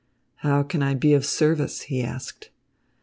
[0.37, 2.49] "How can I be of service?" he asked.